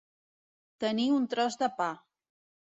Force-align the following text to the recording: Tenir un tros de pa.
Tenir 0.83 1.05
un 1.17 1.29
tros 1.35 1.59
de 1.61 1.71
pa. 1.83 1.91